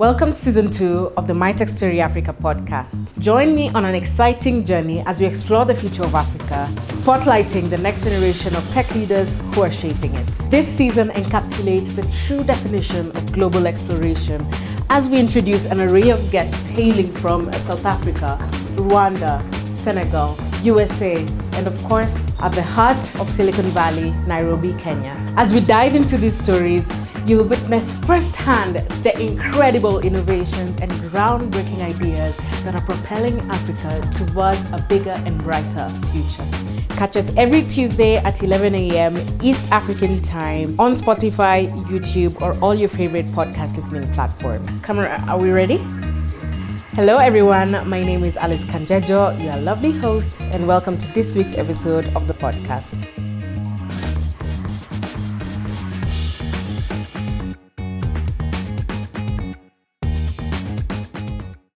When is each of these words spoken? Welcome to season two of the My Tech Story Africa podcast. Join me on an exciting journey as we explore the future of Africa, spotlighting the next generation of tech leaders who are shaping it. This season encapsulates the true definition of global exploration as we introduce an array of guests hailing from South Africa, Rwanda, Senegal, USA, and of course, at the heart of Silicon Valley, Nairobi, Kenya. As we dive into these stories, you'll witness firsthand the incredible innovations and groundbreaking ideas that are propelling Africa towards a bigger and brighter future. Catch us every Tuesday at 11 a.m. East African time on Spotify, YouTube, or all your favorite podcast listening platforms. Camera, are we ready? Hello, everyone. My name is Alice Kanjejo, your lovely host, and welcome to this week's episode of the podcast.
Welcome 0.00 0.32
to 0.32 0.38
season 0.38 0.70
two 0.70 1.12
of 1.18 1.26
the 1.26 1.34
My 1.34 1.52
Tech 1.52 1.68
Story 1.68 2.00
Africa 2.00 2.32
podcast. 2.32 3.18
Join 3.18 3.54
me 3.54 3.68
on 3.68 3.84
an 3.84 3.94
exciting 3.94 4.64
journey 4.64 5.00
as 5.04 5.20
we 5.20 5.26
explore 5.26 5.66
the 5.66 5.74
future 5.74 6.04
of 6.04 6.14
Africa, 6.14 6.66
spotlighting 6.88 7.68
the 7.68 7.76
next 7.76 8.04
generation 8.04 8.56
of 8.56 8.66
tech 8.70 8.94
leaders 8.94 9.34
who 9.52 9.60
are 9.60 9.70
shaping 9.70 10.14
it. 10.14 10.26
This 10.48 10.66
season 10.66 11.10
encapsulates 11.10 11.94
the 11.94 12.00
true 12.24 12.42
definition 12.42 13.10
of 13.14 13.30
global 13.32 13.66
exploration 13.66 14.48
as 14.88 15.10
we 15.10 15.18
introduce 15.18 15.66
an 15.66 15.82
array 15.82 16.08
of 16.08 16.30
guests 16.30 16.64
hailing 16.68 17.12
from 17.16 17.52
South 17.52 17.84
Africa, 17.84 18.38
Rwanda, 18.76 19.44
Senegal, 19.70 20.34
USA, 20.62 21.16
and 21.54 21.66
of 21.66 21.76
course, 21.84 22.30
at 22.40 22.52
the 22.52 22.62
heart 22.62 22.98
of 23.18 23.28
Silicon 23.28 23.66
Valley, 23.66 24.10
Nairobi, 24.26 24.74
Kenya. 24.74 25.16
As 25.36 25.52
we 25.52 25.60
dive 25.60 25.94
into 25.94 26.18
these 26.18 26.36
stories, 26.36 26.90
you'll 27.26 27.44
witness 27.44 27.90
firsthand 28.06 28.76
the 29.02 29.18
incredible 29.20 30.00
innovations 30.00 30.80
and 30.80 30.90
groundbreaking 31.10 31.80
ideas 31.80 32.36
that 32.64 32.74
are 32.74 32.82
propelling 32.82 33.38
Africa 33.50 34.00
towards 34.14 34.60
a 34.72 34.84
bigger 34.88 35.10
and 35.26 35.42
brighter 35.42 35.88
future. 36.12 36.46
Catch 36.96 37.16
us 37.16 37.34
every 37.36 37.62
Tuesday 37.62 38.16
at 38.16 38.42
11 38.42 38.74
a.m. 38.74 39.16
East 39.42 39.64
African 39.70 40.20
time 40.20 40.78
on 40.78 40.92
Spotify, 40.92 41.70
YouTube, 41.84 42.40
or 42.42 42.58
all 42.62 42.74
your 42.74 42.90
favorite 42.90 43.26
podcast 43.26 43.76
listening 43.76 44.12
platforms. 44.12 44.68
Camera, 44.82 45.24
are 45.26 45.38
we 45.38 45.50
ready? 45.50 45.78
Hello, 46.94 47.18
everyone. 47.18 47.88
My 47.88 48.02
name 48.02 48.24
is 48.24 48.36
Alice 48.36 48.64
Kanjejo, 48.64 49.40
your 49.40 49.56
lovely 49.58 49.92
host, 49.92 50.40
and 50.40 50.66
welcome 50.66 50.98
to 50.98 51.06
this 51.14 51.36
week's 51.36 51.56
episode 51.56 52.04
of 52.16 52.26
the 52.26 52.34
podcast. 52.34 52.98